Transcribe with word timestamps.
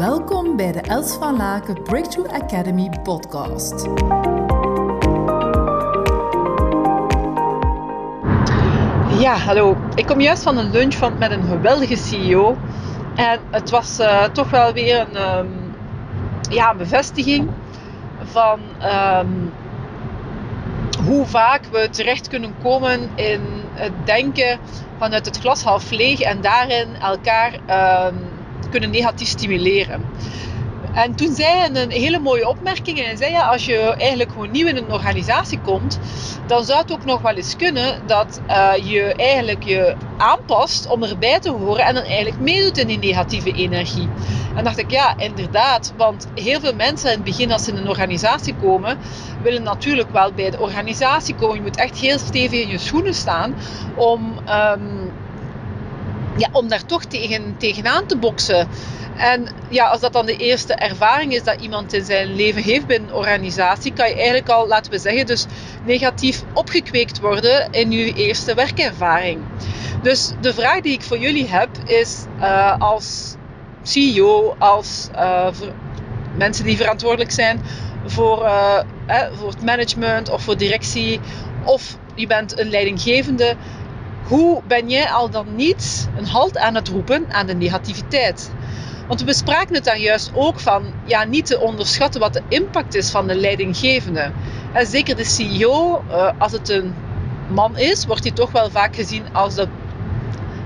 Welkom 0.00 0.56
bij 0.56 0.72
de 0.72 0.80
Els 0.80 1.14
van 1.14 1.36
Laken 1.36 1.82
Breakthrough 1.82 2.34
Academy 2.34 2.90
podcast. 3.02 3.86
Ja, 9.18 9.36
hallo. 9.36 9.76
Ik 9.94 10.06
kom 10.06 10.20
juist 10.20 10.42
van 10.42 10.56
een 10.56 10.70
lunch 10.70 10.94
van, 10.94 11.18
met 11.18 11.30
een 11.30 11.42
geweldige 11.42 11.96
CEO. 11.96 12.56
En 13.16 13.40
het 13.50 13.70
was 13.70 14.00
uh, 14.00 14.24
toch 14.24 14.50
wel 14.50 14.72
weer 14.72 15.00
een, 15.00 15.38
um, 15.38 15.74
ja, 16.50 16.70
een 16.70 16.76
bevestiging 16.76 17.50
van 18.22 18.60
um, 18.82 19.52
hoe 21.06 21.26
vaak 21.26 21.64
we 21.64 21.88
terecht 21.90 22.28
kunnen 22.28 22.54
komen 22.62 23.10
in 23.14 23.42
het 23.72 23.92
denken 24.04 24.58
vanuit 24.98 25.26
het 25.26 25.38
glas 25.38 25.62
half 25.62 25.90
leeg 25.90 26.20
en 26.20 26.40
daarin 26.40 26.88
elkaar 27.00 27.52
um, 28.06 28.29
kunnen 28.70 28.90
negatief 28.90 29.28
stimuleren. 29.28 30.04
En 30.92 31.14
toen 31.14 31.34
zei 31.34 31.48
hij 31.48 31.82
een 31.82 31.90
hele 31.90 32.18
mooie 32.18 32.48
opmerking. 32.48 32.98
En 32.98 33.04
hij 33.04 33.16
zei 33.16 33.30
ja, 33.30 33.40
als 33.40 33.64
je 33.64 33.78
eigenlijk 33.78 34.32
gewoon 34.32 34.50
nieuw 34.50 34.66
in 34.66 34.76
een 34.76 34.92
organisatie 34.92 35.60
komt, 35.60 35.98
dan 36.46 36.64
zou 36.64 36.80
het 36.80 36.92
ook 36.92 37.04
nog 37.04 37.20
wel 37.20 37.34
eens 37.34 37.56
kunnen 37.56 38.06
dat 38.06 38.40
uh, 38.48 38.72
je 38.82 39.14
eigenlijk 39.14 39.62
je 39.62 39.96
aanpast 40.16 40.86
om 40.86 41.02
erbij 41.02 41.40
te 41.40 41.50
horen 41.50 41.84
en 41.84 41.94
dan 41.94 42.02
eigenlijk 42.02 42.38
meedoet 42.38 42.78
in 42.78 42.86
die 42.86 42.98
negatieve 42.98 43.52
energie. 43.52 44.08
En 44.54 44.64
dacht 44.64 44.78
ik, 44.78 44.90
ja, 44.90 45.14
inderdaad. 45.16 45.92
Want 45.96 46.26
heel 46.34 46.60
veel 46.60 46.74
mensen 46.74 47.10
in 47.10 47.14
het 47.14 47.24
begin, 47.24 47.52
als 47.52 47.64
ze 47.64 47.70
in 47.70 47.76
een 47.76 47.88
organisatie 47.88 48.54
komen, 48.54 48.98
willen 49.42 49.62
natuurlijk 49.62 50.12
wel 50.12 50.32
bij 50.32 50.50
de 50.50 50.60
organisatie 50.60 51.34
komen. 51.34 51.56
Je 51.56 51.62
moet 51.62 51.76
echt 51.76 51.98
heel 51.98 52.18
stevig 52.18 52.60
in 52.60 52.68
je 52.68 52.78
schoenen 52.78 53.14
staan 53.14 53.54
om, 53.96 54.38
um, 54.48 55.12
ja, 56.40 56.48
om 56.52 56.68
daar 56.68 56.86
toch 56.86 57.04
tegen, 57.04 57.54
tegenaan 57.58 58.06
te 58.06 58.16
boksen. 58.16 58.68
En 59.16 59.46
ja, 59.68 59.86
als 59.86 60.00
dat 60.00 60.12
dan 60.12 60.26
de 60.26 60.36
eerste 60.36 60.74
ervaring 60.74 61.34
is 61.34 61.44
dat 61.44 61.60
iemand 61.60 61.92
in 61.92 62.04
zijn 62.04 62.34
leven 62.34 62.62
heeft 62.62 62.86
binnen 62.86 63.08
een 63.08 63.14
organisatie, 63.14 63.92
kan 63.92 64.08
je 64.08 64.14
eigenlijk 64.14 64.48
al, 64.48 64.68
laten 64.68 64.92
we 64.92 64.98
zeggen, 64.98 65.26
dus 65.26 65.46
negatief 65.84 66.42
opgekweekt 66.54 67.20
worden 67.20 67.68
in 67.70 67.90
je 67.90 68.12
eerste 68.12 68.54
werkervaring. 68.54 69.40
Dus 70.02 70.32
de 70.40 70.54
vraag 70.54 70.80
die 70.80 70.92
ik 70.92 71.02
voor 71.02 71.18
jullie 71.18 71.48
heb 71.48 71.68
is 71.84 72.24
uh, 72.38 72.78
als 72.78 73.34
CEO, 73.82 74.54
als 74.58 75.08
uh, 75.14 75.48
mensen 76.36 76.64
die 76.64 76.76
verantwoordelijk 76.76 77.30
zijn 77.30 77.60
voor, 78.04 78.44
eh, 78.44 78.82
voor 79.32 79.48
het 79.48 79.62
management 79.62 80.30
of 80.30 80.42
voor 80.42 80.56
directie, 80.56 81.20
of 81.64 81.96
je 82.14 82.26
bent 82.26 82.58
een 82.58 82.70
leidinggevende. 82.70 83.56
Hoe 84.30 84.62
ben 84.66 84.90
jij 84.90 85.10
al 85.10 85.30
dan 85.30 85.54
niet 85.54 86.08
een 86.16 86.26
halt 86.26 86.58
aan 86.58 86.74
het 86.74 86.88
roepen 86.88 87.26
aan 87.30 87.46
de 87.46 87.54
negativiteit? 87.54 88.50
Want 89.06 89.20
we 89.20 89.26
bespraken 89.26 89.74
het 89.74 89.84
daar 89.84 89.98
juist 89.98 90.30
ook 90.34 90.60
van, 90.60 90.92
ja, 91.04 91.24
niet 91.24 91.46
te 91.46 91.60
onderschatten 91.60 92.20
wat 92.20 92.32
de 92.32 92.42
impact 92.48 92.94
is 92.94 93.10
van 93.10 93.26
de 93.26 93.34
leidinggevende. 93.34 94.32
En 94.72 94.86
zeker 94.86 95.16
de 95.16 95.24
CEO, 95.24 96.04
uh, 96.08 96.30
als 96.38 96.52
het 96.52 96.68
een 96.68 96.94
man 97.48 97.78
is, 97.78 98.06
wordt 98.06 98.22
hij 98.22 98.32
toch 98.32 98.52
wel 98.52 98.70
vaak 98.70 98.94
gezien 98.94 99.24
als 99.32 99.54
de, 99.54 99.68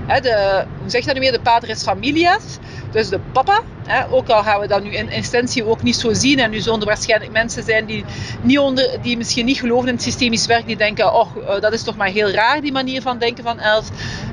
de 0.07 0.63
hoe 0.79 0.89
zeg 0.89 0.99
je 1.01 1.05
dat 1.05 1.15
nu 1.15 1.21
meer, 1.21 1.31
de 1.31 1.39
padres 1.39 1.83
familias. 1.83 2.57
Dus 2.91 3.09
de 3.09 3.19
papa. 3.31 3.61
Hè, 3.85 4.11
ook 4.11 4.29
al 4.29 4.43
gaan 4.43 4.59
we 4.59 4.67
dat 4.67 4.83
nu 4.83 4.89
in 4.89 5.09
instantie 5.09 5.65
ook 5.65 5.83
niet 5.83 5.95
zo 5.95 6.13
zien. 6.13 6.39
En 6.39 6.49
nu 6.49 6.59
zullen 6.59 6.79
er 6.79 6.85
waarschijnlijk 6.85 7.31
mensen 7.31 7.63
zijn 7.63 7.85
die, 7.85 8.05
niet 8.41 8.59
onder, 8.59 8.97
die 9.01 9.17
misschien 9.17 9.45
niet 9.45 9.59
geloven 9.59 9.87
in 9.87 9.93
het 9.93 10.03
systemisch 10.03 10.45
werk. 10.45 10.65
Die 10.65 10.77
denken, 10.77 11.13
oh, 11.13 11.59
dat 11.59 11.73
is 11.73 11.83
toch 11.83 11.95
maar 11.95 12.07
heel 12.07 12.29
raar, 12.29 12.61
die 12.61 12.71
manier 12.71 13.01
van 13.01 13.17
denken 13.17 13.43
van 13.43 13.59
Els. 13.59 13.85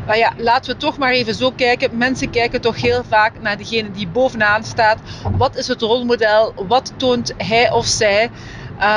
Maar 0.06 0.18
ja, 0.18 0.32
laten 0.36 0.72
we 0.72 0.78
toch 0.78 0.98
maar 0.98 1.12
even 1.12 1.34
zo 1.34 1.50
kijken. 1.50 1.96
Mensen 1.96 2.30
kijken 2.30 2.60
toch 2.60 2.80
heel 2.80 3.02
vaak 3.08 3.32
naar 3.40 3.56
degene 3.56 3.90
die 3.90 4.08
bovenaan 4.08 4.64
staat. 4.64 4.98
Wat 5.36 5.56
is 5.56 5.68
het 5.68 5.80
rolmodel? 5.80 6.54
Wat 6.68 6.92
toont 6.96 7.32
hij 7.36 7.70
of 7.70 7.86
zij? 7.86 8.30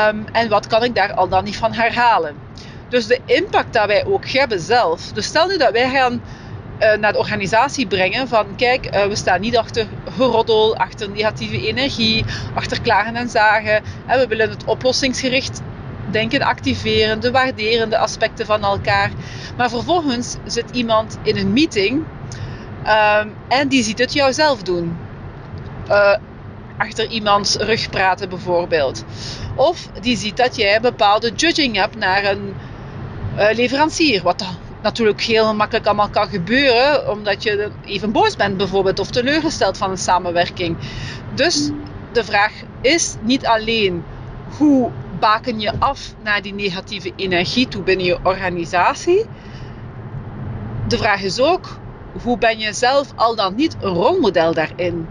Um, 0.07 0.25
en 0.31 0.49
wat 0.49 0.67
kan 0.67 0.83
ik 0.83 0.95
daar 0.95 1.13
al 1.13 1.27
dan 1.27 1.43
niet 1.43 1.57
van 1.57 1.73
herhalen? 1.73 2.35
Dus 2.89 3.08
de 3.08 3.19
impact 3.25 3.73
dat 3.73 3.87
wij 3.87 4.05
ook 4.05 4.27
hebben 4.27 4.59
zelf. 4.59 5.11
Dus 5.11 5.25
stel 5.25 5.47
nu 5.47 5.58
dat 5.58 5.71
wij 5.71 5.89
gaan 5.89 6.21
naar 6.80 7.11
de 7.11 7.17
organisatie 7.17 7.87
brengen 7.87 8.27
van 8.27 8.55
kijk, 8.55 8.95
uh, 8.95 9.05
we 9.05 9.15
staan 9.15 9.41
niet 9.41 9.58
achter 9.58 9.87
geroddel, 10.17 10.75
achter 10.77 11.09
negatieve 11.09 11.67
energie, 11.67 12.25
achter 12.53 12.81
klagen 12.81 13.15
en 13.15 13.30
zagen. 13.30 13.83
En 14.05 14.19
we 14.19 14.27
willen 14.27 14.49
het 14.49 14.63
oplossingsgericht 14.63 15.61
denken 16.11 16.41
activeren, 16.41 17.19
de 17.19 17.31
waarderende 17.31 17.97
aspecten 17.97 18.45
van 18.45 18.64
elkaar. 18.64 19.11
Maar 19.58 19.69
vervolgens 19.69 20.37
zit 20.45 20.69
iemand 20.71 21.17
in 21.23 21.37
een 21.37 21.53
meeting 21.53 22.03
um, 22.87 23.35
en 23.47 23.67
die 23.67 23.83
ziet 23.83 23.99
het 23.99 24.14
jou 24.14 24.33
zelf 24.33 24.64
doen. 24.64 24.97
Uh, 25.89 26.15
achter 26.77 27.08
iemands 27.08 27.55
rug 27.55 27.89
praten 27.89 28.30
bijvoorbeeld. 28.30 29.03
Of 29.55 29.87
die 30.02 30.17
ziet 30.17 30.37
dat 30.37 30.55
jij 30.55 30.81
bepaalde 30.81 31.31
judging 31.35 31.75
hebt 31.75 31.95
naar 31.95 32.23
een 32.23 32.55
leverancier. 33.55 34.23
Wat 34.23 34.45
natuurlijk 34.85 35.21
heel 35.21 35.55
makkelijk 35.55 35.85
allemaal 35.85 36.09
kan 36.09 36.27
gebeuren, 36.27 37.11
omdat 37.11 37.43
je 37.43 37.69
even 37.85 38.11
boos 38.11 38.35
bent 38.35 38.57
bijvoorbeeld 38.57 38.99
of 38.99 39.09
teleurgesteld 39.09 39.77
van 39.77 39.89
een 39.89 39.97
samenwerking. 39.97 40.77
Dus 41.33 41.71
de 42.11 42.23
vraag 42.23 42.51
is 42.81 43.15
niet 43.21 43.45
alleen 43.45 44.03
hoe 44.57 44.91
baken 45.19 45.59
je 45.59 45.71
af 45.79 46.13
naar 46.23 46.41
die 46.41 46.53
negatieve 46.53 47.11
energie 47.15 47.67
toe 47.67 47.83
binnen 47.83 48.05
je 48.05 48.17
organisatie. 48.23 49.25
De 50.87 50.97
vraag 50.97 51.21
is 51.21 51.39
ook, 51.39 51.77
hoe 52.23 52.37
ben 52.37 52.59
je 52.59 52.73
zelf 52.73 53.07
al 53.15 53.35
dan 53.35 53.55
niet 53.55 53.75
een 53.79 53.93
rolmodel 53.93 54.53
daarin? 54.53 55.07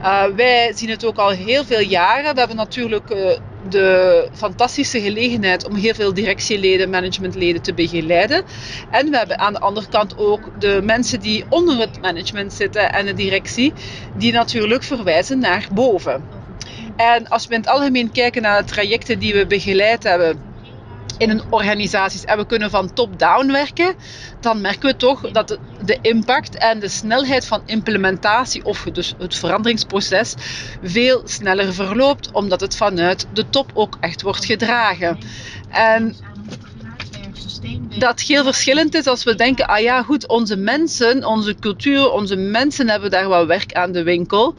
Uh, 0.00 0.24
wij 0.24 0.72
zien 0.74 0.90
het 0.90 1.04
ook 1.04 1.16
al 1.16 1.30
heel 1.30 1.64
veel 1.64 1.80
jaren. 1.80 2.32
We 2.32 2.38
hebben 2.38 2.56
natuurlijk 2.56 3.10
uh, 3.10 3.38
de 3.60 4.28
fantastische 4.32 5.00
gelegenheid 5.00 5.64
om 5.66 5.74
heel 5.74 5.94
veel 5.94 6.14
directieleden, 6.14 6.90
managementleden 6.90 7.62
te 7.62 7.74
begeleiden. 7.74 8.42
En 8.90 9.10
we 9.10 9.16
hebben 9.16 9.38
aan 9.38 9.52
de 9.52 9.58
andere 9.60 9.88
kant 9.88 10.16
ook 10.16 10.50
de 10.54 10.80
mensen 10.82 11.20
die 11.20 11.44
onder 11.48 11.78
het 11.78 12.00
management 12.00 12.52
zitten 12.52 12.92
en 12.92 13.06
de 13.06 13.14
directie, 13.14 13.72
die 14.14 14.32
natuurlijk 14.32 14.82
verwijzen 14.82 15.38
naar 15.38 15.68
boven. 15.72 16.28
En 16.96 17.28
als 17.28 17.46
we 17.46 17.54
in 17.54 17.60
het 17.60 17.68
algemeen 17.68 18.12
kijken 18.12 18.42
naar 18.42 18.60
de 18.60 18.66
trajecten 18.72 19.18
die 19.18 19.34
we 19.34 19.46
begeleid 19.46 20.02
hebben 20.02 20.47
in 21.18 21.30
een 21.30 21.42
organisaties 21.50 22.24
en 22.24 22.36
we 22.36 22.46
kunnen 22.46 22.70
van 22.70 22.92
top-down 22.92 23.52
werken, 23.52 23.94
dan 24.40 24.60
merken 24.60 24.90
we 24.90 24.96
toch 24.96 25.30
dat 25.30 25.58
de 25.80 25.98
impact 26.00 26.58
en 26.58 26.78
de 26.78 26.88
snelheid 26.88 27.46
van 27.46 27.62
implementatie 27.66 28.64
of 28.64 28.86
dus 28.92 29.14
het 29.18 29.34
veranderingsproces 29.34 30.34
veel 30.82 31.20
sneller 31.24 31.74
verloopt, 31.74 32.32
omdat 32.32 32.60
het 32.60 32.76
vanuit 32.76 33.26
de 33.30 33.48
top 33.48 33.70
ook 33.74 33.96
echt 34.00 34.22
wordt 34.22 34.44
gedragen. 34.44 35.18
En 35.68 36.16
dat 37.98 38.20
heel 38.20 38.44
verschillend 38.44 38.94
is 38.94 39.06
als 39.06 39.24
we 39.24 39.34
denken, 39.34 39.66
ah 39.66 39.80
ja 39.80 40.02
goed, 40.02 40.28
onze 40.28 40.56
mensen, 40.56 41.24
onze 41.24 41.54
cultuur, 41.54 42.10
onze 42.10 42.36
mensen 42.36 42.88
hebben 42.88 43.10
daar 43.10 43.28
wel 43.28 43.46
werk 43.46 43.72
aan 43.72 43.92
de 43.92 44.02
winkel. 44.02 44.54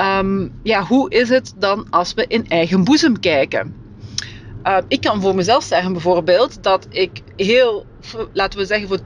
Um, 0.00 0.52
ja, 0.62 0.82
hoe 0.82 1.10
is 1.10 1.28
het 1.28 1.52
dan 1.56 1.86
als 1.90 2.14
we 2.14 2.24
in 2.28 2.46
eigen 2.48 2.84
boezem 2.84 3.20
kijken? 3.20 3.81
Uh, 4.66 4.78
ik 4.88 5.00
kan 5.00 5.20
voor 5.20 5.34
mezelf 5.34 5.64
zeggen 5.64 5.92
bijvoorbeeld 5.92 6.62
dat 6.62 6.86
ik 6.88 7.22
heel, 7.36 7.86
laten 8.32 8.58
we 8.58 8.64
zeggen, 8.64 8.88
voor 8.88 9.00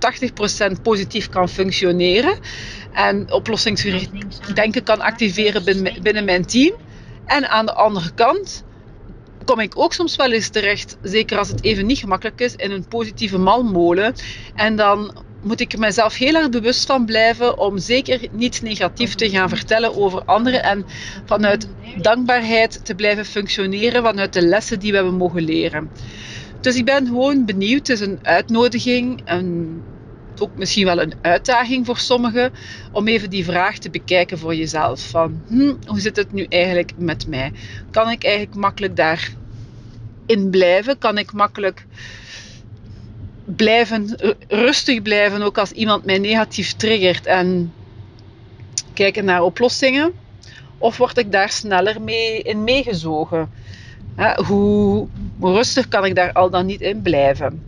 80% 0.79 0.83
positief 0.83 1.29
kan 1.29 1.49
functioneren. 1.49 2.39
En 2.93 3.33
oplossingsgericht 3.33 4.11
denken 4.55 4.83
kan 4.83 5.01
activeren 5.01 5.65
binnen, 5.65 6.03
binnen 6.03 6.25
mijn 6.25 6.47
team. 6.47 6.75
En 7.25 7.49
aan 7.49 7.67
de 7.67 7.75
andere 7.75 8.15
kant 8.15 8.65
kom 9.45 9.61
ik 9.61 9.79
ook 9.79 9.93
soms 9.93 10.17
wel 10.17 10.33
eens 10.33 10.49
terecht, 10.49 10.97
zeker 11.03 11.39
als 11.39 11.49
het 11.49 11.63
even 11.63 11.87
niet 11.87 11.99
gemakkelijk 11.99 12.41
is, 12.41 12.55
in 12.55 12.71
een 12.71 12.89
positieve 12.89 13.39
malmolen. 13.39 14.15
En 14.55 14.77
dan 14.77 15.26
moet 15.43 15.61
ik 15.61 15.79
mezelf 15.79 16.17
heel 16.17 16.35
erg 16.35 16.49
bewust 16.49 16.87
van 16.87 17.05
blijven 17.05 17.59
om 17.59 17.79
zeker 17.79 18.29
niet 18.31 18.63
negatief 18.63 19.15
te 19.15 19.31
gaan 19.31 19.49
vertellen 19.49 19.97
over 19.97 20.25
anderen 20.25 20.63
en 20.63 20.87
vanuit 21.25 21.69
dankbaarheid 22.01 22.85
te 22.85 22.95
blijven 22.95 23.25
functioneren 23.25 24.03
vanuit 24.03 24.33
de 24.33 24.43
lessen 24.43 24.79
die 24.79 24.91
we 24.91 24.97
hebben 24.97 25.15
mogen 25.15 25.43
leren. 25.43 25.91
Dus 26.61 26.77
ik 26.77 26.85
ben 26.85 27.07
gewoon 27.07 27.45
benieuwd. 27.45 27.87
Het 27.87 28.01
is 28.01 28.07
een 28.07 28.19
uitnodiging, 28.23 29.21
een, 29.25 29.83
ook 30.39 30.51
misschien 30.55 30.85
wel 30.85 31.01
een 31.01 31.15
uitdaging 31.21 31.87
voor 31.87 31.99
sommigen, 31.99 32.53
om 32.93 33.09
even 33.09 33.31
die 33.31 33.45
vraag 33.45 33.79
te 33.79 33.91
bekijken 33.91 34.39
voor 34.39 34.55
jezelf. 34.55 35.09
Van, 35.09 35.43
hm, 35.49 35.75
hoe 35.85 36.01
zit 36.01 36.17
het 36.17 36.33
nu 36.33 36.47
eigenlijk 36.49 36.93
met 36.97 37.27
mij? 37.27 37.53
Kan 37.91 38.11
ik 38.11 38.25
eigenlijk 38.25 38.55
makkelijk 38.55 38.97
daarin 38.97 40.51
blijven? 40.51 40.99
Kan 40.99 41.19
ik 41.19 41.33
makkelijk 41.33 41.87
blijven, 43.47 44.17
rustig 44.49 45.03
blijven, 45.03 45.43
ook 45.43 45.59
als 45.59 45.73
iemand 45.73 46.05
mij 46.05 46.19
negatief 46.19 46.73
triggert 46.73 47.27
en 47.27 47.73
kijken 48.95 49.25
naar 49.25 49.43
oplossingen? 49.43 50.13
Of 50.79 50.97
word 50.97 51.19
ik 51.19 51.33
daar 51.33 51.51
sneller 51.51 52.03
mee 52.03 52.43
in 52.43 52.65
meegezogen? 52.65 53.51
hoe, 54.47 55.09
hoe 55.39 55.53
rustig 55.53 55.89
kan 55.89 56.05
ik 56.05 56.15
daar 56.15 56.33
al 56.33 56.51
dan 56.51 56.67
niet 56.67 56.81
in 56.81 57.03
blijven? 57.03 57.63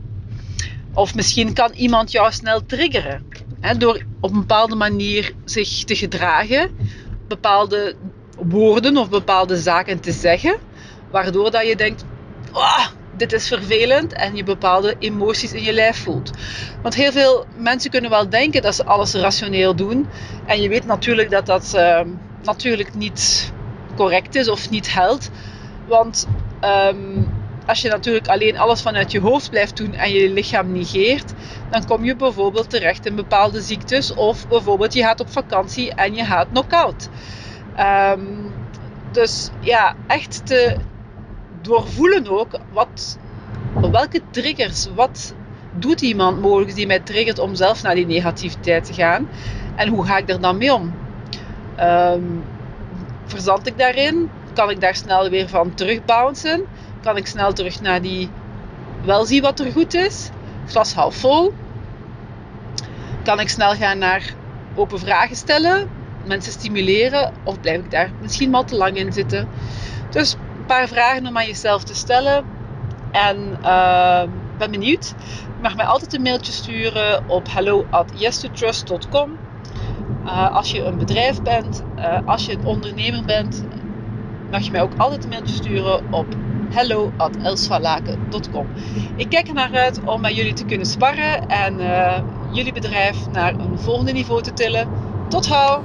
Of 0.93 1.15
misschien 1.15 1.53
kan 1.53 1.73
iemand 1.73 2.13
jou 2.13 2.33
snel 2.33 2.67
triggeren 2.67 3.23
door 3.79 4.03
op 4.21 4.31
een 4.31 4.39
bepaalde 4.39 4.75
manier 4.75 5.33
zich 5.45 5.85
te 5.85 5.97
gedragen, 5.97 6.71
bepaalde 7.29 7.95
woorden 8.37 8.97
of 8.97 9.09
bepaalde 9.09 9.57
zaken 9.57 10.01
te 10.01 10.13
zeggen, 10.13 10.57
waardoor 11.11 11.51
dat 11.51 11.67
je 11.67 11.77
denkt, 11.77 12.05
oh, 12.53 12.87
dit 13.19 13.33
is 13.33 13.49
vervelend 13.49 14.13
en 14.13 14.37
je 14.37 14.45
bepaalde 14.45 14.97
emoties 14.99 15.53
in 15.53 15.63
je 15.63 15.73
lijf 15.73 16.03
voelt. 16.03 16.31
Want 16.83 16.95
heel 16.95 17.13
veel 17.13 17.47
mensen 17.57 17.91
kunnen 17.91 18.11
wel 18.11 18.29
denken 18.29 18.63
dat 18.63 18.75
ze 18.75 18.85
alles 18.85 19.15
rationeel 19.15 19.75
doen 19.75 20.09
en 20.47 20.63
je 20.63 20.69
weet 20.69 20.87
natuurlijk 20.87 21.31
dat 21.31 21.47
dat 21.47 21.73
uh, 21.75 22.01
natuurlijk 22.43 22.95
niet 22.95 23.53
correct 23.97 24.35
is 24.35 24.49
of 24.49 24.71
niet 24.71 24.93
helpt, 24.95 25.31
want 25.87 26.29
um, 26.65 27.29
als 27.69 27.81
je 27.81 27.89
natuurlijk 27.89 28.29
alleen 28.29 28.59
alles 28.59 28.83
vanuit 28.83 29.13
je 29.13 29.21
hoofd 29.21 29.51
blijft 29.51 29.77
doen 29.77 29.95
en 29.95 30.13
je 30.13 30.31
lichaam 30.31 30.73
negeert, 30.73 31.33
dan 31.71 31.87
kom 31.87 32.05
je 32.05 32.17
bijvoorbeeld 32.17 32.71
terecht 32.71 33.07
in 33.07 33.15
bepaalde 33.15 33.61
ziektes. 33.61 34.15
Of 34.15 34.49
bijvoorbeeld 34.49 34.95
je 34.95 35.03
gaat 35.03 35.21
op 35.21 35.31
vakantie 35.31 35.95
en 35.95 36.15
je 36.15 36.25
gaat 36.25 36.49
knock-out. 36.51 37.09
Um, 37.79 38.53
dus 39.13 39.51
ja, 39.61 39.95
echt 40.07 40.47
te 40.47 40.77
doorvoelen 41.69 42.29
ook 42.29 42.59
wat, 42.73 43.19
welke 43.91 44.21
triggers, 44.31 44.89
wat 44.95 45.35
doet 45.73 46.01
iemand 46.01 46.41
mogelijk 46.41 46.75
die 46.75 46.87
mij 46.87 47.01
triggert 47.01 47.39
om 47.39 47.55
zelf 47.55 47.83
naar 47.83 47.95
die 47.95 48.07
negativiteit 48.07 48.85
te 48.85 48.93
gaan. 48.93 49.29
En 49.75 49.89
hoe 49.89 50.07
ga 50.07 50.17
ik 50.17 50.29
er 50.29 50.41
dan 50.41 50.59
mee 50.59 50.75
om? 50.75 50.95
Um, 51.81 52.45
verzand 53.25 53.67
ik 53.67 53.79
daarin? 53.79 54.31
Kan 54.55 54.71
ik 54.71 54.81
daar 54.81 54.95
snel 54.95 55.31
weer 55.31 55.49
van 55.49 55.75
terugbouncen? 55.75 56.67
kan 57.03 57.17
ik 57.17 57.27
snel 57.27 57.53
terug 57.53 57.81
naar 57.81 58.03
die 58.03 58.31
wel 59.05 59.25
zie 59.25 59.41
wat 59.41 59.61
er 59.61 59.73
goed 59.73 59.95
is. 59.95 60.31
Glas 60.67 60.95
half 60.95 61.17
vol. 61.17 61.53
Kan 63.25 63.41
ik 63.41 63.49
snel 63.49 63.75
gaan 63.75 63.99
naar 63.99 64.35
open 64.75 64.99
vragen 64.99 65.37
stellen, 65.37 65.89
mensen 66.25 66.53
stimuleren 66.53 67.33
of 67.43 67.61
blijf 67.61 67.79
ik 67.79 67.91
daar 67.91 68.11
misschien 68.21 68.51
wel 68.51 68.65
te 68.65 68.77
lang 68.77 68.97
in 68.97 69.13
zitten. 69.13 69.49
Dus 70.11 70.37
paar 70.69 70.89
vragen 70.89 71.27
om 71.27 71.37
aan 71.37 71.47
jezelf 71.47 71.85
te 71.85 71.95
stellen. 71.95 72.45
En 73.13 73.59
uh, 73.63 74.23
ben 74.59 74.71
benieuwd. 74.71 75.15
Je 75.43 75.63
mag 75.63 75.77
mij 75.77 75.87
altijd 75.87 76.15
een 76.15 76.23
mailtje 76.23 76.53
sturen 76.53 77.29
op 77.29 77.47
hello 77.51 77.87
at 77.91 78.13
yestotrust.com. 78.15 79.37
Uh, 80.25 80.57
als 80.57 80.71
je 80.71 80.85
een 80.85 80.99
bedrijf 80.99 81.43
bent, 81.43 81.83
uh, 81.97 82.19
als 82.25 82.47
je 82.47 82.53
een 82.53 82.65
ondernemer 82.65 83.25
bent, 83.25 83.65
mag 84.51 84.63
je 84.63 84.71
mij 84.71 84.83
ook 84.83 84.93
altijd 84.97 85.25
een 85.25 85.31
mailtje 85.31 85.55
sturen 85.55 86.13
op 86.13 86.27
hello.elsvalaken.com. 86.71 88.67
Ik 89.17 89.29
kijk 89.29 89.49
er 89.49 89.55
naar 89.55 89.75
uit 89.75 90.01
om 90.05 90.21
met 90.21 90.37
jullie 90.37 90.53
te 90.53 90.65
kunnen 90.65 90.87
sparren 90.87 91.49
en 91.49 91.81
uh, 91.81 92.19
jullie 92.53 92.73
bedrijf 92.73 93.17
naar 93.33 93.55
een 93.55 93.79
volgende 93.79 94.13
niveau 94.13 94.43
te 94.43 94.53
tillen. 94.53 94.89
Tot 95.29 95.49
hou! 95.49 95.83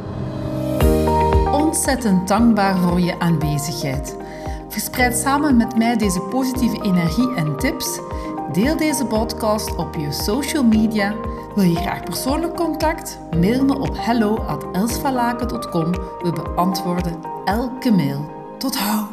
Ontzettend 1.52 2.28
dankbaar 2.28 2.78
voor 2.78 3.00
je 3.00 3.20
aanwezigheid. 3.20 4.18
Verspreid 4.74 5.18
samen 5.18 5.58
met 5.58 5.78
mij 5.78 5.98
deze 5.98 6.20
positieve 6.22 6.82
energie 6.82 7.36
en 7.36 7.58
tips. 7.58 8.00
Deel 8.52 8.78
deze 8.78 9.06
podcast 9.06 9.76
op 9.76 9.96
je 9.96 10.12
social 10.12 10.64
media. 10.64 11.16
Wil 11.56 11.64
je 11.64 11.76
graag 11.76 12.04
persoonlijk 12.04 12.56
contact? 12.56 13.20
Mail 13.40 13.66
me 13.66 13.80
op 13.80 13.98
hello.elsvalaken.com. 13.98 15.92
We 16.22 16.32
beantwoorden 16.44 17.20
elke 17.46 17.92
mail. 17.92 18.26
Tot 18.58 18.78
hou! 18.78 19.13